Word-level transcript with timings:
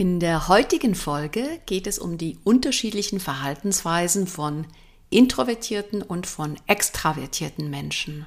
In 0.00 0.18
der 0.18 0.48
heutigen 0.48 0.94
Folge 0.94 1.60
geht 1.66 1.86
es 1.86 1.98
um 1.98 2.16
die 2.16 2.38
unterschiedlichen 2.42 3.20
Verhaltensweisen 3.20 4.26
von 4.26 4.66
introvertierten 5.10 6.00
und 6.00 6.26
von 6.26 6.56
extravertierten 6.66 7.68
Menschen. 7.68 8.24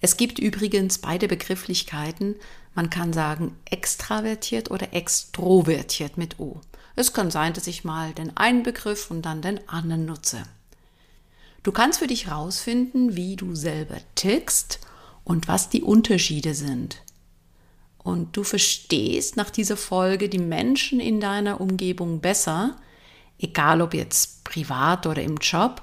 Es 0.00 0.16
gibt 0.16 0.38
übrigens 0.38 0.96
beide 0.96 1.28
Begrifflichkeiten. 1.28 2.36
Man 2.74 2.88
kann 2.88 3.12
sagen 3.12 3.58
extravertiert 3.66 4.70
oder 4.70 4.94
extrovertiert 4.94 6.16
mit 6.16 6.40
O. 6.40 6.62
Es 6.94 7.12
kann 7.12 7.30
sein, 7.30 7.52
dass 7.52 7.66
ich 7.66 7.84
mal 7.84 8.14
den 8.14 8.34
einen 8.34 8.62
Begriff 8.62 9.10
und 9.10 9.20
dann 9.20 9.42
den 9.42 9.68
anderen 9.68 10.06
nutze. 10.06 10.44
Du 11.62 11.72
kannst 11.72 11.98
für 11.98 12.06
dich 12.06 12.28
herausfinden, 12.28 13.16
wie 13.16 13.36
du 13.36 13.54
selber 13.54 13.98
tickst 14.14 14.80
und 15.24 15.46
was 15.46 15.68
die 15.68 15.82
Unterschiede 15.82 16.54
sind 16.54 17.02
und 18.06 18.36
du 18.36 18.44
verstehst 18.44 19.36
nach 19.36 19.50
dieser 19.50 19.76
Folge 19.76 20.28
die 20.28 20.38
Menschen 20.38 21.00
in 21.00 21.18
deiner 21.20 21.60
Umgebung 21.60 22.20
besser, 22.20 22.76
egal 23.36 23.82
ob 23.82 23.94
jetzt 23.94 24.44
privat 24.44 25.06
oder 25.06 25.22
im 25.24 25.38
Job, 25.38 25.82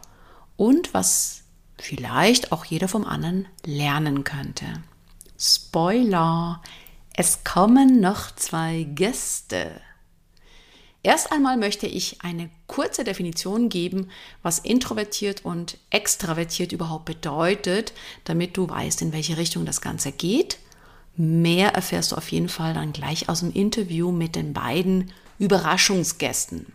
und 0.56 0.94
was 0.94 1.44
vielleicht 1.78 2.54
auch 2.54 2.64
jeder 2.64 2.88
vom 2.88 3.04
anderen 3.04 3.48
lernen 3.66 4.24
könnte. 4.24 4.66
Spoiler, 5.38 6.62
es 7.14 7.44
kommen 7.44 8.00
noch 8.00 8.34
zwei 8.36 8.84
Gäste. 8.84 9.82
Erst 11.06 11.34
einmal 11.34 11.58
möchte 11.58 11.88
ich 11.88 12.22
eine 12.22 12.50
kurze 12.68 13.04
Definition 13.04 13.68
geben, 13.68 14.10
was 14.42 14.60
introvertiert 14.60 15.44
und 15.44 15.78
extravertiert 15.90 16.72
überhaupt 16.72 17.04
bedeutet, 17.04 17.92
damit 18.24 18.56
du 18.56 18.70
weißt, 18.70 19.02
in 19.02 19.12
welche 19.12 19.36
Richtung 19.36 19.66
das 19.66 19.82
Ganze 19.82 20.14
geht. 20.14 20.60
Mehr 21.16 21.74
erfährst 21.76 22.12
du 22.12 22.16
auf 22.16 22.32
jeden 22.32 22.50
Fall 22.50 22.74
dann 22.74 22.92
gleich 22.92 23.30
aus 23.30 23.42
dem 23.42 23.52
Interview 23.52 24.12
mit 24.12 24.36
den 24.36 24.54
beiden 24.54 25.12
Überraschungsgästen. 25.38 26.74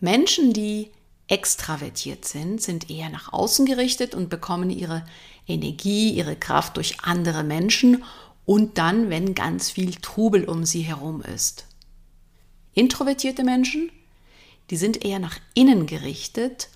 Menschen, 0.00 0.52
die 0.52 0.90
extravertiert 1.28 2.24
sind, 2.24 2.60
sind 2.60 2.90
eher 2.90 3.08
nach 3.08 3.32
außen 3.32 3.66
gerichtet 3.66 4.14
und 4.14 4.30
bekommen 4.30 4.70
ihre 4.70 5.04
Energie, 5.46 6.10
ihre 6.10 6.36
Kraft 6.36 6.76
durch 6.76 7.00
andere 7.02 7.44
Menschen 7.44 8.04
und 8.44 8.78
dann, 8.78 9.10
wenn 9.10 9.34
ganz 9.34 9.70
viel 9.70 9.94
Trubel 9.94 10.44
um 10.48 10.64
sie 10.64 10.82
herum 10.82 11.22
ist. 11.22 11.66
Introvertierte 12.74 13.44
Menschen, 13.44 13.90
die 14.70 14.76
sind 14.76 15.04
eher 15.04 15.18
nach 15.18 15.38
innen 15.54 15.86
gerichtet 15.86 16.68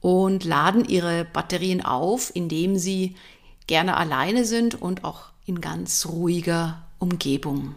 und 0.00 0.44
laden 0.44 0.84
ihre 0.84 1.24
Batterien 1.24 1.84
auf, 1.84 2.34
indem 2.34 2.76
sie 2.76 3.14
gerne 3.66 3.96
alleine 3.96 4.44
sind 4.44 4.80
und 4.80 5.04
auch 5.04 5.33
in 5.46 5.60
ganz 5.60 6.06
ruhiger 6.06 6.86
Umgebung. 6.98 7.74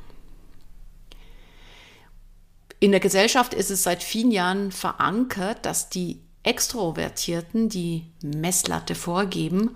In 2.80 2.92
der 2.92 3.00
Gesellschaft 3.00 3.54
ist 3.54 3.72
es 3.72 3.84
seit 3.84 4.04
vielen 4.04 4.32
Jahren 4.32 4.72
verankert, 4.72 5.66
dass 5.66 5.90
die 5.90 6.22
Extrovertierten 6.44 7.70
die 7.70 8.06
Messlatte 8.22 8.96
vorgeben 8.96 9.76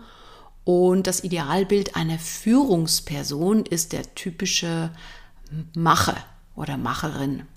und 0.63 1.07
das 1.07 1.23
Idealbild 1.23 1.95
einer 1.95 2.19
Führungsperson 2.19 3.65
ist 3.65 3.91
der 3.93 4.15
typische 4.15 4.91
Macher 5.75 6.23
oder 6.55 6.77
Macherin. 6.77 7.47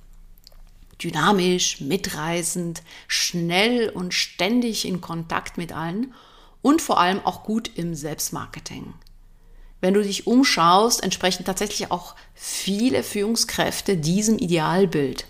Dynamisch, 1.02 1.80
mitreißend, 1.80 2.82
schnell 3.06 3.90
und 3.90 4.14
ständig 4.14 4.86
in 4.86 5.00
Kontakt 5.00 5.58
mit 5.58 5.72
allen 5.72 6.14
und 6.62 6.80
vor 6.80 6.98
allem 6.98 7.20
auch 7.24 7.42
gut 7.42 7.70
im 7.76 7.94
Selbstmarketing 7.94 8.94
wenn 9.84 9.92
du 9.92 10.02
dich 10.02 10.26
umschaust, 10.26 11.02
entsprechen 11.02 11.44
tatsächlich 11.44 11.90
auch 11.90 12.14
viele 12.32 13.02
Führungskräfte 13.02 13.98
diesem 13.98 14.38
Idealbild. 14.38 15.26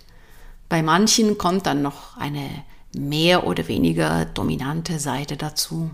Bei 0.68 0.80
manchen 0.80 1.38
kommt 1.38 1.66
dann 1.66 1.82
noch 1.82 2.16
eine 2.16 2.48
mehr 2.94 3.48
oder 3.48 3.66
weniger 3.66 4.26
dominante 4.26 5.00
Seite 5.00 5.36
dazu. 5.36 5.90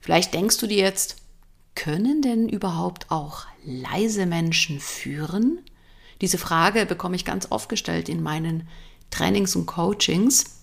Vielleicht 0.00 0.32
denkst 0.34 0.58
du 0.58 0.68
dir 0.68 0.76
jetzt, 0.84 1.16
können 1.74 2.22
denn 2.22 2.48
überhaupt 2.48 3.10
auch 3.10 3.46
leise 3.64 4.24
Menschen 4.26 4.78
führen? 4.78 5.58
Diese 6.20 6.38
Frage 6.38 6.86
bekomme 6.86 7.16
ich 7.16 7.24
ganz 7.24 7.48
oft 7.50 7.68
gestellt 7.68 8.08
in 8.08 8.22
meinen 8.22 8.68
Trainings 9.10 9.56
und 9.56 9.66
Coachings. 9.66 10.60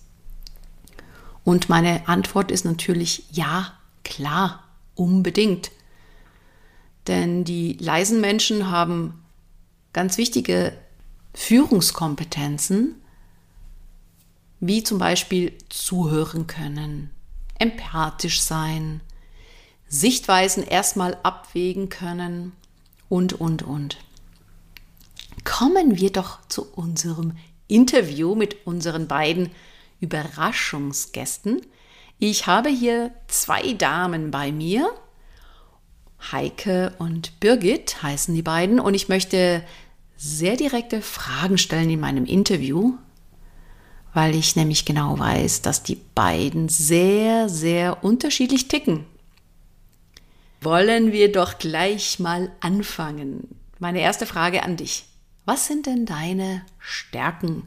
Und 1.44 1.68
meine 1.68 2.08
Antwort 2.08 2.50
ist 2.50 2.64
natürlich 2.64 3.24
ja, 3.32 3.74
klar, 4.02 4.64
unbedingt. 4.94 5.72
Denn 7.10 7.42
die 7.42 7.72
leisen 7.72 8.20
Menschen 8.20 8.70
haben 8.70 9.24
ganz 9.92 10.16
wichtige 10.16 10.72
Führungskompetenzen, 11.34 13.02
wie 14.60 14.84
zum 14.84 14.98
Beispiel 14.98 15.58
zuhören 15.70 16.46
können, 16.46 17.10
empathisch 17.58 18.40
sein, 18.40 19.00
Sichtweisen 19.88 20.62
erstmal 20.62 21.18
abwägen 21.24 21.88
können 21.88 22.52
und, 23.08 23.32
und, 23.32 23.64
und. 23.64 23.96
Kommen 25.42 25.98
wir 25.98 26.12
doch 26.12 26.46
zu 26.46 26.64
unserem 26.74 27.36
Interview 27.66 28.36
mit 28.36 28.68
unseren 28.68 29.08
beiden 29.08 29.50
Überraschungsgästen. 29.98 31.60
Ich 32.20 32.46
habe 32.46 32.68
hier 32.68 33.12
zwei 33.26 33.72
Damen 33.72 34.30
bei 34.30 34.52
mir, 34.52 34.94
Heike 36.32 36.94
und 36.98 37.40
Birgit 37.40 38.02
heißen 38.02 38.34
die 38.34 38.42
beiden 38.42 38.80
und 38.80 38.94
ich 38.94 39.08
möchte 39.08 39.64
sehr 40.16 40.56
direkte 40.56 41.00
Fragen 41.00 41.56
stellen 41.56 41.90
in 41.90 42.00
meinem 42.00 42.26
Interview, 42.26 42.94
weil 44.12 44.34
ich 44.34 44.56
nämlich 44.56 44.84
genau 44.84 45.18
weiß, 45.18 45.62
dass 45.62 45.82
die 45.82 46.00
beiden 46.14 46.68
sehr, 46.68 47.48
sehr 47.48 48.04
unterschiedlich 48.04 48.68
ticken. 48.68 49.06
Wollen 50.60 51.12
wir 51.12 51.32
doch 51.32 51.58
gleich 51.58 52.18
mal 52.18 52.52
anfangen. 52.60 53.48
Meine 53.78 54.00
erste 54.00 54.26
Frage 54.26 54.62
an 54.62 54.76
dich. 54.76 55.06
Was 55.46 55.66
sind 55.66 55.86
denn 55.86 56.04
deine 56.04 56.66
Stärken? 56.78 57.64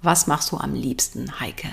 Was 0.00 0.26
machst 0.26 0.52
du 0.52 0.56
am 0.56 0.74
liebsten, 0.74 1.38
Heike? 1.38 1.68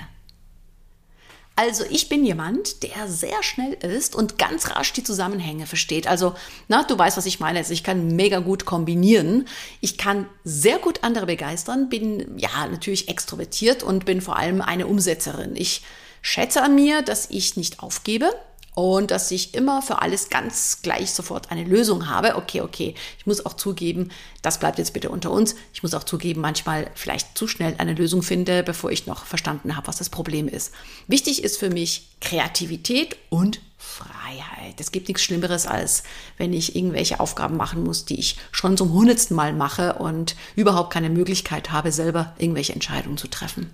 Also 1.62 1.84
ich 1.88 2.08
bin 2.08 2.24
jemand, 2.24 2.82
der 2.82 3.06
sehr 3.06 3.40
schnell 3.44 3.74
ist 3.74 4.16
und 4.16 4.36
ganz 4.36 4.68
rasch 4.70 4.92
die 4.94 5.04
Zusammenhänge 5.04 5.68
versteht. 5.68 6.08
Also, 6.08 6.34
na, 6.66 6.82
du 6.82 6.98
weißt, 6.98 7.16
was 7.16 7.24
ich 7.24 7.38
meine. 7.38 7.60
Also 7.60 7.72
ich 7.72 7.84
kann 7.84 8.16
mega 8.16 8.40
gut 8.40 8.64
kombinieren. 8.64 9.46
Ich 9.80 9.96
kann 9.96 10.26
sehr 10.42 10.80
gut 10.80 11.04
andere 11.04 11.26
begeistern, 11.26 11.88
bin 11.88 12.36
ja 12.36 12.66
natürlich 12.68 13.08
extrovertiert 13.08 13.84
und 13.84 14.06
bin 14.06 14.20
vor 14.20 14.38
allem 14.38 14.60
eine 14.60 14.88
Umsetzerin. 14.88 15.54
Ich 15.54 15.82
schätze 16.20 16.62
an 16.62 16.74
mir, 16.74 17.00
dass 17.00 17.30
ich 17.30 17.56
nicht 17.56 17.78
aufgebe, 17.78 18.32
und 18.74 19.10
dass 19.10 19.30
ich 19.30 19.54
immer 19.54 19.82
für 19.82 20.00
alles 20.00 20.30
ganz 20.30 20.80
gleich 20.82 21.10
sofort 21.12 21.50
eine 21.50 21.64
Lösung 21.64 22.08
habe. 22.08 22.36
Okay, 22.36 22.62
okay, 22.62 22.94
ich 23.18 23.26
muss 23.26 23.44
auch 23.44 23.54
zugeben, 23.54 24.10
das 24.40 24.58
bleibt 24.58 24.78
jetzt 24.78 24.94
bitte 24.94 25.10
unter 25.10 25.30
uns. 25.30 25.56
Ich 25.74 25.82
muss 25.82 25.92
auch 25.92 26.04
zugeben, 26.04 26.40
manchmal 26.40 26.90
vielleicht 26.94 27.36
zu 27.36 27.46
schnell 27.46 27.74
eine 27.78 27.92
Lösung 27.92 28.22
finde, 28.22 28.62
bevor 28.62 28.90
ich 28.90 29.06
noch 29.06 29.26
verstanden 29.26 29.76
habe, 29.76 29.88
was 29.88 29.98
das 29.98 30.08
Problem 30.08 30.48
ist. 30.48 30.72
Wichtig 31.06 31.44
ist 31.44 31.58
für 31.58 31.68
mich 31.68 32.08
Kreativität 32.20 33.16
und 33.28 33.60
Freiheit. 33.76 34.80
Es 34.80 34.90
gibt 34.90 35.08
nichts 35.08 35.22
Schlimmeres, 35.22 35.66
als 35.66 36.02
wenn 36.38 36.54
ich 36.54 36.74
irgendwelche 36.74 37.20
Aufgaben 37.20 37.56
machen 37.58 37.84
muss, 37.84 38.06
die 38.06 38.18
ich 38.18 38.38
schon 38.52 38.78
zum 38.78 38.92
hundertsten 38.92 39.36
Mal 39.36 39.52
mache 39.52 39.94
und 39.94 40.34
überhaupt 40.56 40.92
keine 40.92 41.10
Möglichkeit 41.10 41.72
habe, 41.72 41.92
selber 41.92 42.34
irgendwelche 42.38 42.72
Entscheidungen 42.72 43.18
zu 43.18 43.28
treffen. 43.28 43.70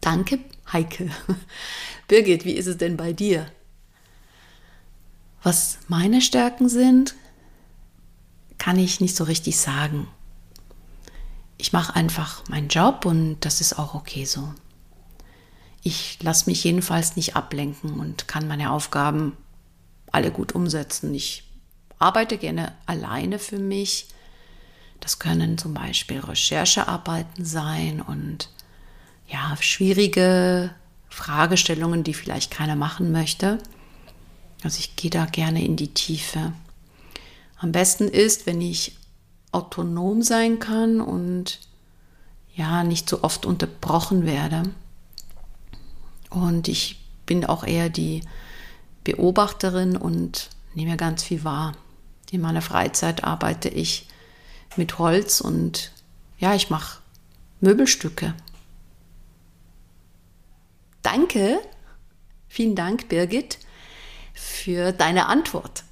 Danke, 0.00 0.40
Heike. 0.72 1.10
Birgit, 2.08 2.44
wie 2.44 2.52
ist 2.52 2.66
es 2.66 2.78
denn 2.78 2.96
bei 2.96 3.12
dir? 3.12 3.46
Was 5.42 5.78
meine 5.88 6.20
Stärken 6.20 6.68
sind, 6.68 7.14
kann 8.58 8.78
ich 8.78 9.00
nicht 9.00 9.16
so 9.16 9.24
richtig 9.24 9.58
sagen. 9.58 10.08
Ich 11.56 11.72
mache 11.72 11.94
einfach 11.94 12.46
meinen 12.48 12.68
Job 12.68 13.04
und 13.04 13.40
das 13.40 13.60
ist 13.60 13.78
auch 13.78 13.94
okay 13.94 14.24
so. 14.24 14.52
Ich 15.82 16.18
lasse 16.22 16.50
mich 16.50 16.64
jedenfalls 16.64 17.16
nicht 17.16 17.36
ablenken 17.36 17.98
und 17.98 18.28
kann 18.28 18.48
meine 18.48 18.72
Aufgaben 18.72 19.36
alle 20.12 20.30
gut 20.30 20.52
umsetzen. 20.52 21.14
Ich 21.14 21.44
arbeite 21.98 22.38
gerne 22.38 22.72
alleine 22.86 23.38
für 23.38 23.58
mich. 23.58 24.08
Das 25.00 25.18
können 25.18 25.58
zum 25.58 25.74
Beispiel 25.74 26.18
Recherchearbeiten 26.18 27.44
sein 27.44 28.00
und 28.00 28.50
ja, 29.28 29.56
schwierige 29.60 30.74
Fragestellungen, 31.08 32.02
die 32.04 32.14
vielleicht 32.14 32.50
keiner 32.50 32.76
machen 32.76 33.12
möchte. 33.12 33.58
Also 34.62 34.78
ich 34.78 34.96
gehe 34.96 35.10
da 35.10 35.26
gerne 35.26 35.64
in 35.64 35.76
die 35.76 35.94
Tiefe. 35.94 36.52
Am 37.58 37.72
besten 37.72 38.08
ist, 38.08 38.46
wenn 38.46 38.60
ich 38.60 38.96
autonom 39.52 40.22
sein 40.22 40.58
kann 40.58 41.00
und 41.00 41.60
ja, 42.54 42.82
nicht 42.84 43.08
so 43.08 43.22
oft 43.22 43.46
unterbrochen 43.46 44.26
werde. 44.26 44.64
Und 46.30 46.68
ich 46.68 47.00
bin 47.24 47.44
auch 47.44 47.64
eher 47.64 47.88
die 47.88 48.22
Beobachterin 49.04 49.96
und 49.96 50.50
nehme 50.74 50.96
ganz 50.96 51.22
viel 51.22 51.44
wahr. 51.44 51.72
In 52.30 52.40
meiner 52.40 52.62
Freizeit 52.62 53.24
arbeite 53.24 53.68
ich 53.68 54.08
mit 54.76 54.98
Holz 54.98 55.40
und 55.40 55.92
ja, 56.38 56.54
ich 56.54 56.68
mache 56.68 56.98
Möbelstücke. 57.60 58.34
Danke, 61.02 61.58
vielen 62.48 62.74
Dank, 62.74 63.08
Birgit, 63.08 63.58
für 64.38 64.92
deine 64.92 65.26
Antwort. 65.26 65.84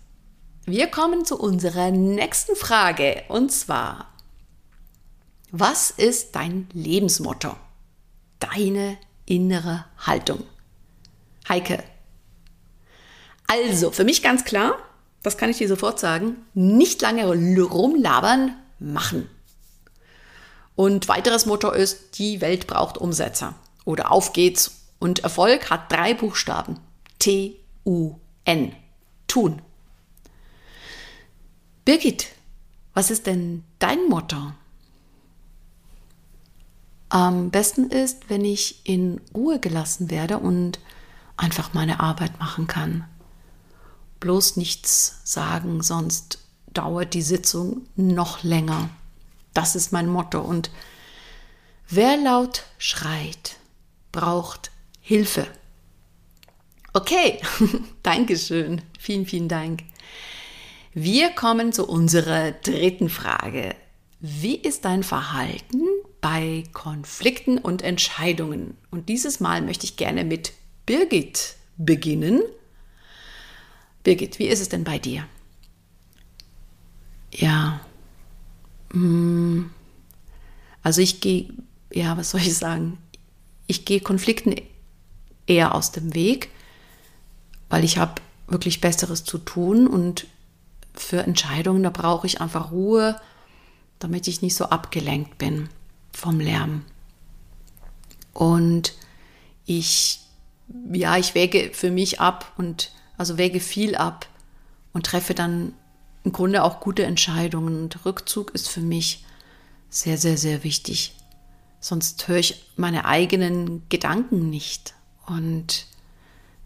Wir 0.64 0.88
kommen 0.88 1.24
zu 1.24 1.38
unserer 1.38 1.90
nächsten 1.90 2.56
Frage 2.56 3.24
und 3.28 3.52
zwar, 3.52 4.12
was 5.50 5.90
ist 5.90 6.34
dein 6.34 6.68
Lebensmotto? 6.72 7.56
Deine 8.38 8.98
innere 9.26 9.84
Haltung. 9.98 10.42
Heike. 11.48 11.82
Also, 13.46 13.90
für 13.90 14.04
mich 14.04 14.22
ganz 14.22 14.44
klar, 14.44 14.76
das 15.22 15.36
kann 15.36 15.50
ich 15.50 15.58
dir 15.58 15.68
sofort 15.68 16.00
sagen, 16.00 16.36
nicht 16.54 17.00
lange 17.02 17.26
rumlabern, 17.26 18.56
machen. 18.78 19.28
Und 20.74 21.08
weiteres 21.08 21.46
Motto 21.46 21.70
ist, 21.70 22.18
die 22.18 22.40
Welt 22.40 22.66
braucht 22.66 22.98
Umsetzer. 22.98 23.54
Oder 23.84 24.12
auf 24.12 24.32
geht's. 24.32 24.82
Und 24.98 25.20
Erfolg 25.20 25.70
hat 25.70 25.90
drei 25.90 26.12
Buchstaben. 26.12 26.80
T-U-N. 27.18 28.25
Tun. 29.26 29.60
Birgit, 31.84 32.28
was 32.94 33.10
ist 33.10 33.26
denn 33.26 33.64
dein 33.78 34.08
Motto? 34.08 34.52
Am 37.08 37.50
besten 37.50 37.90
ist, 37.90 38.28
wenn 38.30 38.44
ich 38.44 38.80
in 38.84 39.20
Ruhe 39.34 39.60
gelassen 39.60 40.10
werde 40.10 40.38
und 40.38 40.80
einfach 41.36 41.74
meine 41.74 42.00
Arbeit 42.00 42.38
machen 42.40 42.66
kann. 42.66 43.04
Bloß 44.20 44.56
nichts 44.56 45.20
sagen, 45.24 45.82
sonst 45.82 46.38
dauert 46.72 47.14
die 47.14 47.22
Sitzung 47.22 47.86
noch 47.96 48.42
länger. 48.42 48.88
Das 49.54 49.76
ist 49.76 49.92
mein 49.92 50.08
Motto. 50.08 50.40
Und 50.40 50.70
wer 51.88 52.16
laut 52.16 52.64
schreit, 52.78 53.56
braucht 54.12 54.70
Hilfe. 55.00 55.46
Okay, 56.96 57.38
Dankeschön. 58.02 58.80
Vielen, 58.98 59.26
vielen 59.26 59.48
Dank. 59.50 59.82
Wir 60.94 61.28
kommen 61.28 61.74
zu 61.74 61.86
unserer 61.86 62.52
dritten 62.52 63.10
Frage. 63.10 63.74
Wie 64.20 64.54
ist 64.54 64.86
dein 64.86 65.02
Verhalten 65.02 65.82
bei 66.22 66.64
Konflikten 66.72 67.58
und 67.58 67.82
Entscheidungen? 67.82 68.78
Und 68.90 69.10
dieses 69.10 69.40
Mal 69.40 69.60
möchte 69.60 69.84
ich 69.84 69.98
gerne 69.98 70.24
mit 70.24 70.54
Birgit 70.86 71.56
beginnen. 71.76 72.40
Birgit, 74.02 74.38
wie 74.38 74.46
ist 74.46 74.60
es 74.60 74.70
denn 74.70 74.84
bei 74.84 74.98
dir? 74.98 75.26
Ja. 77.30 77.78
Hm. 78.92 79.68
Also 80.82 81.02
ich 81.02 81.20
gehe, 81.20 81.50
ja, 81.92 82.16
was 82.16 82.30
soll 82.30 82.40
ich 82.40 82.54
sagen? 82.54 82.96
Ich 83.66 83.84
gehe 83.84 84.00
Konflikten 84.00 84.54
eher 85.46 85.74
aus 85.74 85.92
dem 85.92 86.14
Weg, 86.14 86.48
weil 87.68 87.84
ich 87.84 87.98
habe 87.98 88.20
wirklich 88.46 88.80
Besseres 88.80 89.24
zu 89.24 89.38
tun 89.38 89.86
und 89.86 90.26
für 90.94 91.22
Entscheidungen, 91.22 91.82
da 91.82 91.90
brauche 91.90 92.26
ich 92.26 92.40
einfach 92.40 92.70
Ruhe, 92.70 93.20
damit 93.98 94.28
ich 94.28 94.42
nicht 94.42 94.54
so 94.54 94.66
abgelenkt 94.66 95.38
bin 95.38 95.68
vom 96.12 96.40
Lärm. 96.40 96.84
Und 98.32 98.94
ich, 99.64 100.20
ja, 100.92 101.16
ich 101.16 101.34
wäge 101.34 101.70
für 101.72 101.90
mich 101.90 102.20
ab 102.20 102.52
und 102.56 102.92
also 103.18 103.38
wäge 103.38 103.60
viel 103.60 103.96
ab 103.96 104.26
und 104.92 105.06
treffe 105.06 105.34
dann 105.34 105.72
im 106.24 106.32
Grunde 106.32 106.62
auch 106.62 106.80
gute 106.80 107.04
Entscheidungen. 107.04 107.82
Und 107.82 108.04
Rückzug 108.04 108.50
ist 108.50 108.68
für 108.68 108.80
mich 108.80 109.24
sehr, 109.88 110.18
sehr, 110.18 110.36
sehr 110.36 110.64
wichtig. 110.64 111.14
Sonst 111.80 112.26
höre 112.28 112.38
ich 112.38 112.64
meine 112.76 113.04
eigenen 113.04 113.88
Gedanken 113.88 114.50
nicht. 114.50 114.94
Und 115.26 115.86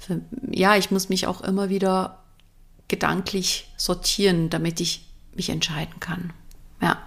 für, 0.01 0.23
ja, 0.51 0.77
ich 0.77 0.91
muss 0.91 1.09
mich 1.11 1.27
auch 1.27 1.43
immer 1.43 1.69
wieder 1.69 2.25
gedanklich 2.89 3.73
sortieren, 3.77 4.51
damit 4.51 4.81
ich 4.81 5.07
mich 5.35 5.51
entscheiden 5.51 6.01
kann. 6.01 6.33
Ja. 6.81 6.99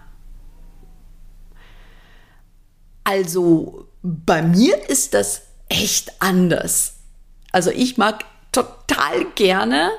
Also 3.04 3.88
bei 4.02 4.42
mir 4.42 4.90
ist 4.90 5.14
das 5.14 5.42
echt 5.68 6.22
anders. 6.22 7.00
Also 7.52 7.72
ich 7.72 7.98
mag 7.98 8.24
total 8.52 9.26
gerne 9.36 9.92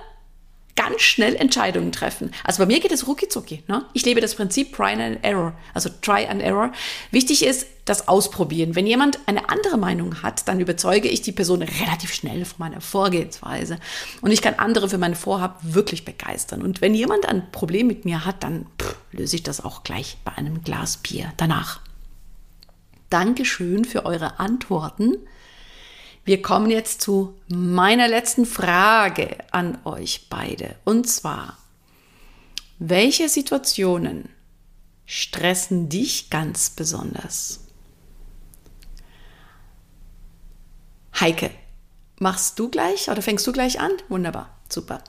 ganz 0.77 1.03
schnell 1.03 1.37
Entscheidungen 1.37 1.93
treffen. 1.93 2.31
Also 2.43 2.63
bei 2.63 2.67
mir 2.67 2.81
geht 2.81 2.93
es 2.93 3.07
rucki 3.07 3.29
zucki. 3.29 3.63
Ne? 3.69 3.85
Ich 3.93 4.05
lebe 4.05 4.21
das 4.21 4.35
Prinzip 4.35 4.75
Try 4.75 4.93
and 4.93 5.23
Error, 5.23 5.55
also 5.73 5.89
Try 6.03 6.27
and 6.27 6.43
Error. 6.43 6.73
Wichtig 7.11 7.45
ist 7.45 7.67
das 7.85 8.09
Ausprobieren. 8.09 8.75
Wenn 8.75 8.87
jemand 8.87 9.19
eine 9.27 9.49
andere 9.51 9.77
Meinung 9.77 10.23
hat, 10.23 10.49
dann 10.49 10.61
überzeuge 10.61 11.09
ich 11.09 11.23
die 11.23 11.33
Person 11.33 11.63
relativ 11.63 12.13
schnell 12.15 12.45
von 12.45 12.57
meiner 12.59 12.81
Vorgehensweise. 12.81 13.79
Und 14.21 14.31
ich 14.31 14.43
kann 14.43 14.55
andere 14.55 14.89
für 14.89 14.99
mein 14.99 15.15
Vorhaben 15.15 15.75
wirklich 15.75 16.05
begeistern. 16.05 16.63
Und 16.63 16.81
wenn 16.81 16.95
jemand 16.95 17.27
ein 17.29 17.51
Problem 17.53 17.87
mit 17.87 18.05
mir 18.05 18.25
hat, 18.25 18.43
dann 18.43 18.67
pff, 18.81 18.97
löse 19.13 19.37
ich 19.37 19.43
das 19.43 19.63
auch 19.63 19.85
gleich 19.85 20.17
bei 20.25 20.33
einem 20.33 20.63
Glas 20.63 20.97
Bier 20.97 21.33
danach. 21.37 21.81
Dankeschön 23.11 23.85
für 23.85 24.07
eure 24.07 24.41
Antworten. 24.41 25.17
Wir 26.25 26.41
kommen 26.41 26.71
jetzt 26.71 27.03
zu 27.03 27.39
meiner 27.49 28.09
letzten 28.09 28.47
Frage 28.47 29.37
an 29.51 29.79
euch 29.85 30.29
beide. 30.31 30.77
Und 30.85 31.07
zwar, 31.09 31.59
welche 32.79 33.29
Situationen 33.29 34.31
stressen 35.05 35.91
dich 35.91 36.31
ganz 36.31 36.71
besonders? 36.71 37.61
Heike, 41.21 41.51
machst 42.19 42.59
du 42.59 42.71
gleich 42.71 43.11
oder 43.11 43.21
fängst 43.21 43.47
du 43.47 43.53
gleich 43.53 43.79
an? 43.79 43.93
Wunderbar, 44.09 44.49
super. 44.69 45.05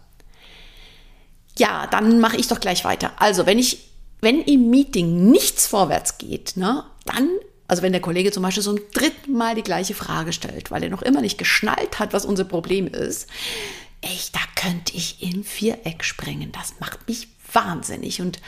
Ja, 1.58 1.88
dann 1.88 2.20
mache 2.20 2.36
ich 2.36 2.50
doch 2.50 2.60
gleich 2.60 2.84
weiter. 2.84 3.14
Also, 3.18 3.46
wenn 3.46 3.58
ich, 3.58 3.90
wenn 4.20 4.42
im 4.42 4.70
Meeting 4.70 5.32
nichts 5.32 5.66
vorwärts 5.66 6.18
geht, 6.18 6.58
ne, 6.58 6.84
dann 7.06 7.30
also 7.68 7.82
wenn 7.82 7.92
der 7.92 8.02
Kollege 8.02 8.32
zum 8.32 8.44
Beispiel 8.44 8.64
so 8.64 8.74
ein 8.74 8.82
dritten 8.94 9.34
Mal 9.34 9.56
die 9.56 9.64
gleiche 9.64 9.94
Frage 9.94 10.34
stellt, 10.34 10.72
weil 10.72 10.84
er 10.84 10.90
noch 10.90 11.02
immer 11.02 11.22
nicht 11.22 11.38
geschnallt 11.38 12.00
hat, 12.00 12.14
was 12.14 12.26
unser 12.26 12.44
Problem 12.44 12.88
ist, 12.88 13.28
echt, 14.02 14.36
da 14.36 14.40
könnte 14.56 14.96
ich 14.96 15.24
im 15.24 15.44
Viereck 15.44 16.04
springen. 16.04 16.52
Das 16.52 16.76
macht 16.80 17.08
mich 17.08 17.28
wahnsinnig. 17.52 18.22
Und 18.22 18.40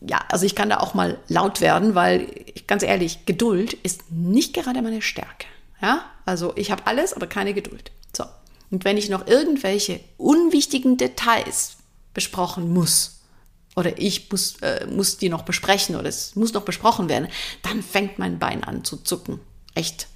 ja, 0.00 0.24
also 0.28 0.44
ich 0.44 0.54
kann 0.54 0.68
da 0.68 0.78
auch 0.78 0.94
mal 0.94 1.18
laut 1.28 1.60
werden, 1.60 1.94
weil 1.94 2.28
ganz 2.66 2.82
ehrlich, 2.82 3.24
Geduld 3.26 3.72
ist 3.72 4.10
nicht 4.10 4.52
gerade 4.52 4.82
meine 4.82 5.02
Stärke. 5.02 5.46
Ja, 5.80 6.04
also 6.26 6.52
ich 6.56 6.70
habe 6.70 6.86
alles, 6.86 7.14
aber 7.14 7.26
keine 7.26 7.54
Geduld. 7.54 7.90
So. 8.14 8.24
Und 8.70 8.84
wenn 8.84 8.96
ich 8.96 9.08
noch 9.08 9.26
irgendwelche 9.26 10.00
unwichtigen 10.18 10.96
Details 10.96 11.76
besprochen 12.12 12.72
muss, 12.72 13.13
oder 13.76 13.98
ich 13.98 14.30
muss, 14.30 14.56
äh, 14.62 14.86
muss 14.86 15.16
die 15.16 15.28
noch 15.28 15.42
besprechen 15.42 15.96
oder 15.96 16.08
es 16.08 16.36
muss 16.36 16.52
noch 16.52 16.64
besprochen 16.64 17.08
werden, 17.08 17.28
dann 17.62 17.82
fängt 17.82 18.18
mein 18.18 18.38
Bein 18.38 18.64
an 18.64 18.84
zu 18.84 18.96
zucken. 18.98 19.40
Echt. 19.74 20.08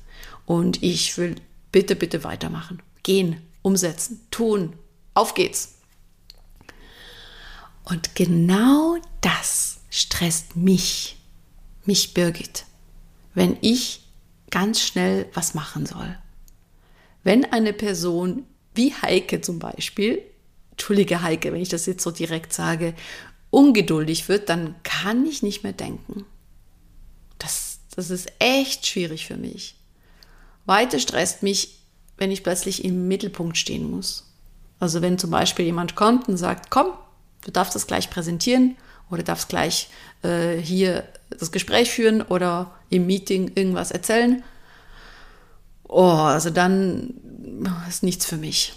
Und 0.47 0.83
ich 0.83 1.17
will 1.19 1.37
bitte, 1.73 1.97
bitte 1.97 2.25
weitermachen. 2.25 2.83
Gehen, 3.03 3.43
umsetzen, 3.63 4.27
tun. 4.31 4.75
Auf 5.15 5.35
geht's. 5.35 5.75
Und 7.85 8.15
genau 8.15 8.99
das 9.21 9.81
stresst 9.91 10.57
mich, 10.57 11.17
mich 11.85 12.15
Birgit, 12.15 12.65
wenn 13.35 13.57
ich 13.63 14.03
ganz 14.51 14.81
schnell 14.81 15.27
was 15.33 15.55
machen 15.55 15.87
soll. 15.87 16.19
Wenn 17.25 17.45
eine 17.47 17.73
Person 17.73 18.45
wie 18.75 18.95
Heike 18.95 19.41
zum 19.41 19.59
Beispiel, 19.59 20.23
Entschuldige 20.79 21.23
Heike, 21.23 21.53
wenn 21.53 21.61
ich 21.61 21.71
das 21.71 21.87
jetzt 21.87 22.05
so 22.05 22.13
direkt 22.13 22.53
sage, 22.53 22.95
ungeduldig 23.51 24.29
wird, 24.29 24.49
dann 24.49 24.75
kann 24.83 25.27
ich 25.27 25.43
nicht 25.43 25.63
mehr 25.63 25.73
denken. 25.73 26.25
Das, 27.39 27.81
das 27.95 28.11
ist 28.11 28.31
echt 28.39 28.87
schwierig 28.87 29.27
für 29.27 29.37
mich. 29.37 29.77
Weiter 30.67 30.99
stresst 30.99 31.43
mich, 31.43 31.79
wenn 32.17 32.31
ich 32.31 32.43
plötzlich 32.43 32.85
im 32.85 33.09
Mittelpunkt 33.09 33.57
stehen 33.57 33.91
muss. 33.91 34.25
Also 34.81 35.03
wenn 35.03 35.19
zum 35.19 35.31
Beispiel 35.31 35.65
jemand 35.65 35.95
kommt 35.95 36.29
und 36.29 36.37
sagt, 36.37 36.71
komm, 36.71 36.89
du 37.45 37.51
darfst 37.51 37.75
das 37.75 37.87
gleich 37.87 38.11
präsentieren 38.11 38.77
oder 39.11 39.23
darfst 39.23 39.49
gleich 39.49 39.89
äh, 40.23 40.57
hier 40.57 41.09
das 41.31 41.53
Gespräch 41.53 41.91
führen 41.91 42.23
oder 42.23 42.73
im 42.91 43.07
Meeting 43.07 43.53
irgendwas 43.55 43.91
erzählen. 43.91 44.43
Oh, 45.85 46.03
also 46.03 46.51
dann 46.51 47.15
ist 47.89 48.03
nichts 48.03 48.27
für 48.27 48.37
mich. 48.37 48.75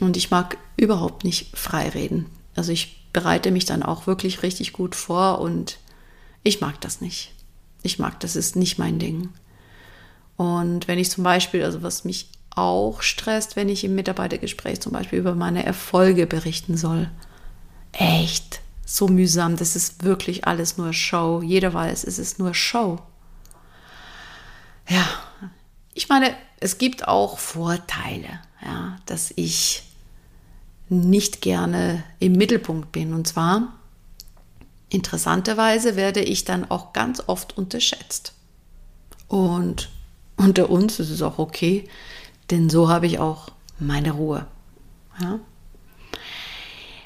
Und 0.00 0.16
ich 0.16 0.30
mag 0.30 0.58
überhaupt 0.76 1.24
nicht 1.24 1.56
frei 1.56 1.88
reden. 1.88 2.26
Also 2.54 2.72
ich 2.72 3.05
bereite 3.16 3.50
mich 3.50 3.64
dann 3.64 3.82
auch 3.82 4.06
wirklich 4.06 4.42
richtig 4.42 4.74
gut 4.74 4.94
vor 4.94 5.40
und 5.40 5.78
ich 6.42 6.60
mag 6.60 6.78
das 6.82 7.00
nicht. 7.00 7.32
Ich 7.82 7.98
mag, 7.98 8.20
das 8.20 8.36
ist 8.36 8.56
nicht 8.56 8.76
mein 8.76 8.98
Ding. 8.98 9.30
Und 10.36 10.86
wenn 10.86 10.98
ich 10.98 11.10
zum 11.10 11.24
Beispiel, 11.24 11.64
also 11.64 11.82
was 11.82 12.04
mich 12.04 12.28
auch 12.50 13.00
stresst, 13.00 13.56
wenn 13.56 13.70
ich 13.70 13.84
im 13.84 13.94
Mitarbeitergespräch 13.94 14.82
zum 14.82 14.92
Beispiel 14.92 15.18
über 15.18 15.34
meine 15.34 15.64
Erfolge 15.64 16.26
berichten 16.26 16.76
soll. 16.76 17.10
Echt 17.92 18.60
so 18.84 19.08
mühsam. 19.08 19.56
Das 19.56 19.76
ist 19.76 20.04
wirklich 20.04 20.46
alles 20.46 20.76
nur 20.76 20.92
Show. 20.92 21.40
Jeder 21.42 21.72
weiß, 21.72 22.04
es 22.04 22.18
ist 22.18 22.38
nur 22.38 22.52
Show. 22.52 22.98
Ja, 24.90 25.06
ich 25.94 26.10
meine, 26.10 26.36
es 26.60 26.76
gibt 26.76 27.08
auch 27.08 27.38
Vorteile, 27.38 28.40
ja, 28.62 28.98
dass 29.06 29.32
ich 29.36 29.85
nicht 30.88 31.40
gerne 31.40 32.04
im 32.18 32.32
Mittelpunkt 32.32 32.92
bin. 32.92 33.12
Und 33.12 33.26
zwar, 33.26 33.74
interessanterweise 34.88 35.96
werde 35.96 36.20
ich 36.20 36.44
dann 36.44 36.70
auch 36.70 36.92
ganz 36.92 37.22
oft 37.26 37.56
unterschätzt. 37.56 38.32
Und 39.28 39.90
unter 40.36 40.70
uns 40.70 41.00
ist 41.00 41.10
es 41.10 41.22
auch 41.22 41.38
okay, 41.38 41.88
denn 42.50 42.70
so 42.70 42.88
habe 42.88 43.06
ich 43.06 43.18
auch 43.18 43.48
meine 43.78 44.12
Ruhe. 44.12 44.46
Ja? 45.20 45.40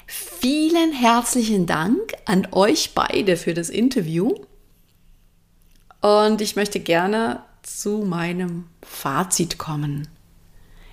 Vielen 0.05 0.91
herzlichen 0.91 1.65
Dank 1.65 2.13
an 2.25 2.47
euch 2.51 2.93
beide 2.93 3.37
für 3.37 3.53
das 3.53 3.69
Interview. 3.69 4.35
Und 6.01 6.41
ich 6.41 6.55
möchte 6.55 6.79
gerne 6.79 7.43
zu 7.61 7.99
meinem 7.99 8.67
Fazit 8.81 9.57
kommen. 9.57 10.07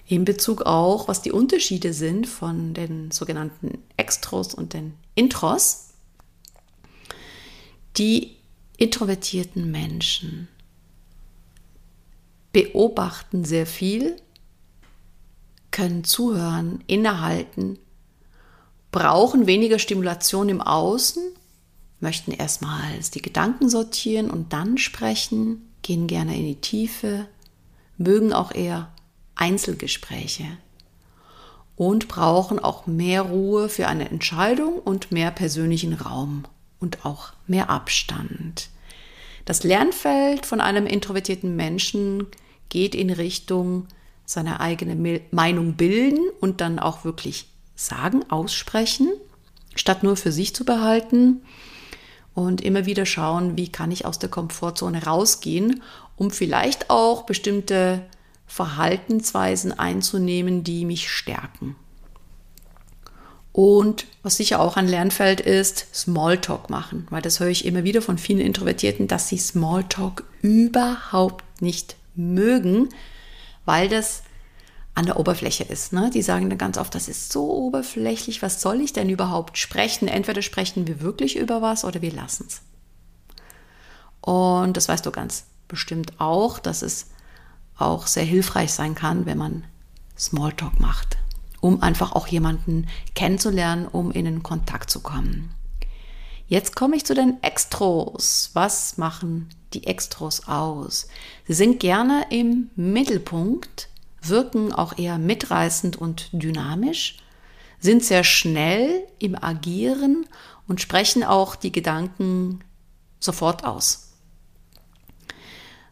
In 0.08 0.24
Bezug 0.24 0.62
auch, 0.62 1.06
was 1.06 1.20
die 1.20 1.32
Unterschiede 1.32 1.92
sind 1.92 2.26
von 2.26 2.72
den 2.72 3.10
sogenannten 3.10 3.82
Extros 3.98 4.54
und 4.54 4.72
den 4.72 4.94
Intros. 5.14 5.90
Die 7.98 8.36
introvertierten 8.78 9.70
Menschen 9.70 10.48
beobachten 12.54 13.44
sehr 13.44 13.66
viel, 13.66 14.16
können 15.70 16.04
zuhören, 16.04 16.82
innehalten, 16.86 17.78
brauchen 18.90 19.46
weniger 19.46 19.78
Stimulation 19.78 20.48
im 20.48 20.62
Außen, 20.62 21.22
möchten 22.00 22.32
erstmals 22.32 23.10
die 23.10 23.20
Gedanken 23.20 23.68
sortieren 23.68 24.30
und 24.30 24.54
dann 24.54 24.78
sprechen, 24.78 25.68
gehen 25.82 26.06
gerne 26.06 26.34
in 26.34 26.46
die 26.46 26.60
Tiefe, 26.62 27.28
mögen 27.98 28.32
auch 28.32 28.54
eher 28.54 28.90
Einzelgespräche 29.38 30.44
und 31.76 32.08
brauchen 32.08 32.58
auch 32.58 32.86
mehr 32.86 33.22
Ruhe 33.22 33.68
für 33.68 33.86
eine 33.86 34.10
Entscheidung 34.10 34.78
und 34.80 35.12
mehr 35.12 35.30
persönlichen 35.30 35.94
Raum 35.94 36.44
und 36.80 37.04
auch 37.06 37.32
mehr 37.46 37.70
Abstand. 37.70 38.68
Das 39.44 39.62
Lernfeld 39.62 40.44
von 40.44 40.60
einem 40.60 40.86
introvertierten 40.86 41.56
Menschen 41.56 42.26
geht 42.68 42.94
in 42.94 43.10
Richtung 43.10 43.86
seine 44.26 44.60
eigene 44.60 45.22
Meinung 45.30 45.74
bilden 45.74 46.20
und 46.40 46.60
dann 46.60 46.78
auch 46.78 47.04
wirklich 47.04 47.46
sagen, 47.74 48.24
aussprechen, 48.28 49.08
statt 49.74 50.02
nur 50.02 50.16
für 50.16 50.32
sich 50.32 50.54
zu 50.54 50.64
behalten 50.64 51.42
und 52.34 52.60
immer 52.60 52.84
wieder 52.84 53.06
schauen, 53.06 53.56
wie 53.56 53.72
kann 53.72 53.90
ich 53.90 54.04
aus 54.04 54.18
der 54.18 54.28
Komfortzone 54.28 55.04
rausgehen, 55.04 55.82
um 56.16 56.30
vielleicht 56.30 56.90
auch 56.90 57.22
bestimmte 57.22 58.02
Verhaltensweisen 58.48 59.78
einzunehmen, 59.78 60.64
die 60.64 60.84
mich 60.84 61.10
stärken. 61.10 61.76
Und 63.52 64.06
was 64.22 64.36
sicher 64.36 64.60
auch 64.60 64.76
ein 64.76 64.88
Lernfeld 64.88 65.40
ist, 65.40 65.86
Smalltalk 65.94 66.70
machen, 66.70 67.06
weil 67.10 67.22
das 67.22 67.40
höre 67.40 67.48
ich 67.48 67.64
immer 67.64 67.84
wieder 67.84 68.02
von 68.02 68.18
vielen 68.18 68.40
Introvertierten, 68.40 69.08
dass 69.08 69.28
sie 69.28 69.38
Smalltalk 69.38 70.24
überhaupt 70.42 71.60
nicht 71.60 71.96
mögen, 72.14 72.88
weil 73.64 73.88
das 73.88 74.22
an 74.94 75.06
der 75.06 75.18
Oberfläche 75.18 75.64
ist. 75.64 75.92
Ne? 75.92 76.10
Die 76.12 76.22
sagen 76.22 76.48
dann 76.48 76.58
ganz 76.58 76.78
oft, 76.78 76.94
das 76.94 77.08
ist 77.08 77.32
so 77.32 77.50
oberflächlich, 77.52 78.42
was 78.42 78.60
soll 78.60 78.80
ich 78.80 78.92
denn 78.92 79.08
überhaupt 79.08 79.58
sprechen? 79.58 80.08
Entweder 80.08 80.42
sprechen 80.42 80.86
wir 80.86 81.00
wirklich 81.00 81.36
über 81.36 81.62
was 81.62 81.84
oder 81.84 82.02
wir 82.02 82.12
lassen 82.12 82.46
es. 82.48 82.62
Und 84.20 84.76
das 84.76 84.88
weißt 84.88 85.06
du 85.06 85.10
ganz 85.10 85.44
bestimmt 85.68 86.18
auch, 86.18 86.58
dass 86.58 86.82
es 86.82 87.06
auch 87.78 88.06
sehr 88.06 88.24
hilfreich 88.24 88.72
sein 88.72 88.94
kann, 88.94 89.26
wenn 89.26 89.38
man 89.38 89.64
Smalltalk 90.18 90.80
macht, 90.80 91.16
um 91.60 91.82
einfach 91.82 92.12
auch 92.12 92.26
jemanden 92.26 92.86
kennenzulernen, 93.14 93.86
um 93.86 94.10
in 94.10 94.24
den 94.24 94.42
Kontakt 94.42 94.90
zu 94.90 95.00
kommen. 95.00 95.54
Jetzt 96.48 96.74
komme 96.74 96.96
ich 96.96 97.04
zu 97.04 97.14
den 97.14 97.42
Extros. 97.42 98.50
Was 98.54 98.96
machen 98.96 99.50
die 99.74 99.86
Extros 99.86 100.48
aus? 100.48 101.08
Sie 101.46 101.52
sind 101.52 101.78
gerne 101.78 102.26
im 102.30 102.70
Mittelpunkt 102.74 103.88
wirken 104.22 104.72
auch 104.72 104.98
eher 104.98 105.18
mitreißend 105.18 105.96
und 105.96 106.28
dynamisch, 106.32 107.16
sind 107.80 108.04
sehr 108.04 108.24
schnell 108.24 109.06
im 109.18 109.40
Agieren 109.40 110.26
und 110.66 110.80
sprechen 110.80 111.22
auch 111.22 111.54
die 111.54 111.72
Gedanken 111.72 112.60
sofort 113.20 113.64
aus. 113.64 114.12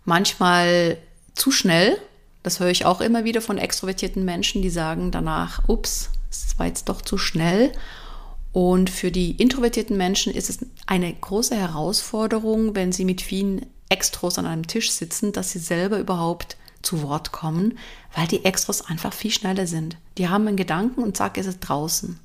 Manchmal 0.05 0.99
zu 1.37 1.51
schnell, 1.51 1.99
das 2.43 2.61
höre 2.61 2.71
ich 2.71 2.85
auch 2.85 3.01
immer 3.01 3.25
wieder 3.25 3.41
von 3.41 3.59
extrovertierten 3.59 4.25
Menschen, 4.25 4.63
die 4.63 4.71
sagen 4.71 5.11
danach, 5.11 5.69
ups, 5.69 6.11
es 6.31 6.59
war 6.59 6.67
jetzt 6.67 6.89
doch 6.89 7.03
zu 7.03 7.19
schnell. 7.19 7.73
Und 8.53 8.89
für 8.89 9.11
die 9.11 9.33
introvertierten 9.33 9.97
Menschen 9.97 10.33
ist 10.33 10.49
es 10.49 10.61
eine 10.87 11.13
große 11.13 11.55
Herausforderung, 11.55 12.75
wenn 12.75 12.91
sie 12.93 13.05
mit 13.05 13.21
vielen 13.21 13.67
Extros 13.89 14.39
an 14.39 14.47
einem 14.47 14.67
Tisch 14.67 14.91
sitzen, 14.91 15.33
dass 15.33 15.51
sie 15.51 15.59
selber 15.59 15.99
überhaupt 15.99 16.57
zu 16.83 17.03
Wort 17.03 17.33
kommen, 17.33 17.79
weil 18.15 18.27
die 18.29 18.45
Extros 18.45 18.81
einfach 18.81 19.13
viel 19.13 19.31
schneller 19.31 19.67
sind. 19.67 19.97
Die 20.19 20.29
haben 20.29 20.47
einen 20.47 20.57
Gedanken 20.57 21.03
und 21.03 21.17
zack 21.17 21.37
ist 21.37 21.47
es 21.47 21.61
draußen. 21.61 22.19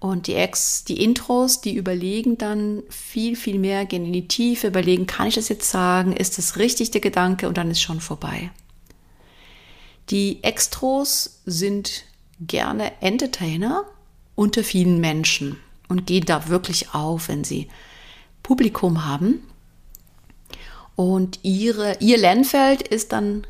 Und 0.00 0.26
die 0.26 0.34
Ex, 0.34 0.84
die 0.84 1.04
Intros, 1.04 1.60
die 1.60 1.76
überlegen 1.76 2.38
dann 2.38 2.82
viel, 2.88 3.36
viel 3.36 3.58
mehr, 3.58 3.84
gehen 3.84 4.06
in 4.06 4.14
die 4.14 4.28
Tiefe, 4.28 4.68
überlegen, 4.68 5.06
kann 5.06 5.26
ich 5.26 5.34
das 5.34 5.50
jetzt 5.50 5.70
sagen? 5.70 6.16
Ist 6.16 6.38
das 6.38 6.56
richtig 6.56 6.90
der 6.90 7.02
Gedanke? 7.02 7.46
Und 7.46 7.58
dann 7.58 7.70
ist 7.70 7.82
schon 7.82 8.00
vorbei. 8.00 8.50
Die 10.08 10.42
Extros 10.42 11.42
sind 11.44 12.04
gerne 12.40 12.92
Entertainer 13.02 13.84
unter 14.34 14.64
vielen 14.64 15.00
Menschen 15.00 15.58
und 15.88 16.06
gehen 16.06 16.24
da 16.24 16.48
wirklich 16.48 16.94
auf, 16.94 17.28
wenn 17.28 17.44
sie 17.44 17.68
Publikum 18.42 19.04
haben. 19.04 19.42
Und 20.96 21.40
ihre, 21.42 21.98
ihr 22.00 22.16
Lernfeld 22.16 22.80
ist 22.82 23.12
dann 23.12 23.46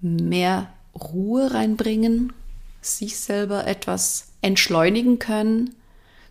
mehr 0.00 0.70
Ruhe 0.94 1.52
reinbringen, 1.52 2.34
sich 2.82 3.18
selber 3.18 3.66
etwas 3.66 4.28
entschleunigen 4.42 5.18
können, 5.18 5.74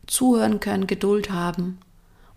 zuhören 0.08 0.60
können, 0.60 0.88
Geduld 0.88 1.32
haben 1.32 1.80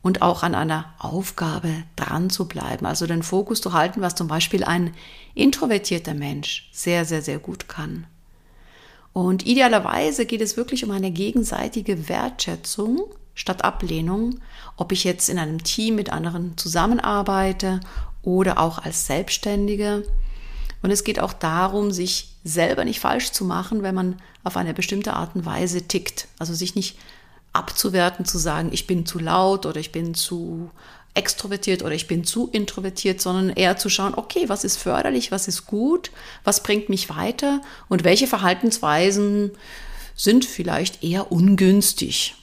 und 0.02 0.22
auch 0.22 0.42
an 0.42 0.54
einer 0.54 0.94
Aufgabe 0.98 1.70
dran 1.96 2.30
zu 2.30 2.46
bleiben, 2.48 2.86
also 2.86 3.06
den 3.06 3.22
Fokus 3.22 3.60
zu 3.60 3.72
halten, 3.72 4.00
was 4.00 4.14
zum 4.14 4.28
Beispiel 4.28 4.64
ein 4.64 4.94
introvertierter 5.34 6.14
Mensch 6.14 6.68
sehr, 6.72 7.04
sehr, 7.04 7.22
sehr 7.22 7.38
gut 7.38 7.68
kann. 7.68 8.06
Und 9.12 9.46
idealerweise 9.46 10.24
geht 10.24 10.40
es 10.40 10.56
wirklich 10.56 10.84
um 10.84 10.90
eine 10.90 11.10
gegenseitige 11.10 12.08
Wertschätzung 12.08 13.00
statt 13.34 13.64
Ablehnung, 13.64 14.40
ob 14.76 14.92
ich 14.92 15.04
jetzt 15.04 15.28
in 15.28 15.38
einem 15.38 15.62
Team 15.62 15.96
mit 15.96 16.12
anderen 16.12 16.56
zusammenarbeite 16.56 17.80
oder 18.22 18.58
auch 18.58 18.78
als 18.78 19.06
Selbstständige 19.06 20.04
und 20.82 20.90
es 20.90 21.04
geht 21.04 21.20
auch 21.20 21.32
darum, 21.32 21.90
sich 21.90 22.36
selber 22.42 22.84
nicht 22.84 23.00
falsch 23.00 23.32
zu 23.32 23.44
machen, 23.44 23.82
wenn 23.82 23.94
man 23.94 24.16
auf 24.44 24.56
eine 24.56 24.72
bestimmte 24.72 25.14
Art 25.14 25.34
und 25.34 25.44
Weise 25.44 25.82
tickt. 25.82 26.28
Also 26.38 26.54
sich 26.54 26.74
nicht 26.74 26.96
abzuwerten, 27.52 28.24
zu 28.24 28.38
sagen, 28.38 28.70
ich 28.72 28.86
bin 28.86 29.06
zu 29.06 29.18
laut 29.18 29.66
oder 29.66 29.80
ich 29.80 29.92
bin 29.92 30.14
zu 30.14 30.70
extrovertiert 31.14 31.82
oder 31.82 31.92
ich 31.92 32.06
bin 32.06 32.24
zu 32.24 32.48
introvertiert, 32.48 33.20
sondern 33.20 33.50
eher 33.50 33.76
zu 33.76 33.88
schauen, 33.88 34.14
okay, 34.14 34.48
was 34.48 34.64
ist 34.64 34.76
förderlich, 34.76 35.32
was 35.32 35.48
ist 35.48 35.66
gut, 35.66 36.10
was 36.44 36.62
bringt 36.62 36.88
mich 36.88 37.08
weiter 37.08 37.60
und 37.88 38.04
welche 38.04 38.26
Verhaltensweisen 38.26 39.50
sind 40.14 40.44
vielleicht 40.44 41.02
eher 41.02 41.32
ungünstig. 41.32 42.36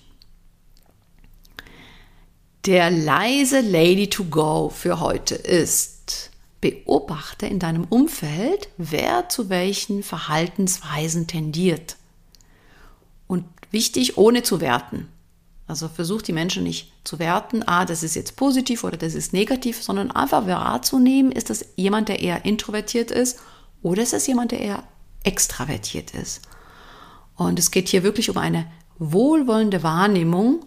Der 2.65 2.91
leise 2.91 3.61
Lady 3.61 4.09
to 4.09 4.25
go 4.25 4.69
für 4.69 4.99
heute 4.99 5.35
ist, 5.35 5.97
Beobachte 6.59 7.45
in 7.45 7.59
deinem 7.59 7.85
Umfeld, 7.85 8.69
wer 8.77 9.29
zu 9.29 9.49
welchen 9.49 10.01
Verhaltensweisen 10.01 11.27
tendiert. 11.27 11.97
Und 13.27 13.45
wichtig, 13.77 14.17
ohne 14.17 14.41
zu 14.41 14.59
werten. 14.59 15.07
Also 15.67 15.87
versuch 15.87 16.23
die 16.23 16.33
Menschen 16.33 16.63
nicht 16.63 16.91
zu 17.03 17.19
werten, 17.19 17.61
ah, 17.67 17.85
das 17.85 18.01
ist 18.01 18.15
jetzt 18.15 18.35
positiv 18.35 18.83
oder 18.83 18.97
das 18.97 19.13
ist 19.13 19.33
negativ, 19.33 19.83
sondern 19.83 20.09
einfach 20.09 20.47
wahrzunehmen, 20.47 21.31
ist 21.31 21.51
das 21.51 21.63
jemand, 21.75 22.09
der 22.09 22.21
eher 22.21 22.43
introvertiert 22.43 23.11
ist 23.11 23.39
oder 23.83 24.01
ist 24.01 24.13
es 24.13 24.25
jemand, 24.25 24.51
der 24.51 24.61
eher 24.61 24.83
extravertiert 25.23 26.15
ist. 26.15 26.41
Und 27.35 27.59
es 27.59 27.69
geht 27.69 27.89
hier 27.89 28.01
wirklich 28.01 28.31
um 28.31 28.37
eine 28.37 28.65
wohlwollende 28.97 29.83
Wahrnehmung. 29.83 30.65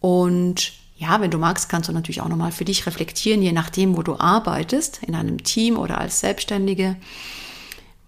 Und 0.00 0.72
ja, 0.96 1.20
wenn 1.20 1.30
du 1.30 1.38
magst, 1.38 1.68
kannst 1.68 1.90
du 1.90 1.92
natürlich 1.92 2.22
auch 2.22 2.28
nochmal 2.28 2.52
für 2.52 2.64
dich 2.64 2.86
reflektieren, 2.86 3.42
je 3.42 3.52
nachdem, 3.52 3.98
wo 3.98 4.02
du 4.02 4.18
arbeitest, 4.18 5.02
in 5.02 5.14
einem 5.14 5.42
Team 5.42 5.76
oder 5.76 5.98
als 5.98 6.20
Selbstständige, 6.20 6.96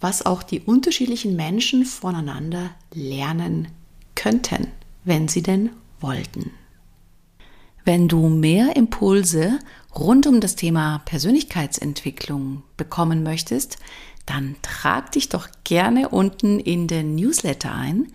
was 0.01 0.25
auch 0.25 0.43
die 0.43 0.61
unterschiedlichen 0.61 1.37
Menschen 1.37 1.85
voneinander 1.85 2.71
lernen 2.95 3.69
könnten, 4.15 4.69
wenn 5.05 5.29
sie 5.29 5.43
denn 5.43 5.71
wollten. 6.01 6.53
Wenn 7.85 8.09
du 8.09 8.29
mehr 8.29 8.77
Impulse 8.77 9.59
rund 9.95 10.27
um 10.27 10.41
das 10.41 10.57
Thema 10.57 11.01
Persönlichkeitsentwicklung 11.05 12.63
bekommen 12.77 13.23
möchtest, 13.23 13.79
dann 14.27 14.57
trag 14.63 15.13
dich 15.13 15.29
doch 15.29 15.49
gerne 15.65 16.09
unten 16.09 16.59
in 16.59 16.89
den 16.89 17.15
Newsletter 17.15 17.75
ein. 17.75 18.13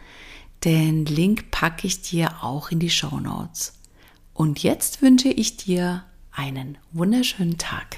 Den 0.64 1.06
Link 1.06 1.52
packe 1.52 1.86
ich 1.86 2.02
dir 2.02 2.44
auch 2.44 2.72
in 2.72 2.80
die 2.80 2.90
Show 2.90 3.20
Notes. 3.20 3.74
Und 4.34 4.64
jetzt 4.64 5.02
wünsche 5.02 5.30
ich 5.30 5.58
dir 5.58 6.04
einen 6.32 6.78
wunderschönen 6.92 7.58
Tag. 7.58 7.98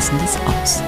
Passendes 0.00 0.38
aus. 0.46 0.82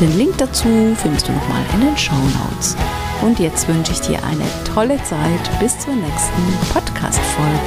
Den 0.00 0.16
Link 0.16 0.38
dazu 0.38 0.96
findest 0.96 1.28
du 1.28 1.32
nochmal 1.32 1.60
in 1.74 1.82
den 1.82 1.98
Show 1.98 2.14
Notes. 2.14 2.76
Und 3.20 3.38
jetzt 3.38 3.68
wünsche 3.68 3.92
ich 3.92 4.00
dir 4.00 4.24
eine 4.24 4.44
tolle 4.72 4.96
Zeit 5.04 5.60
bis 5.60 5.78
zur 5.78 5.94
nächsten 5.94 6.72
Podcast-Folge. 6.72 7.58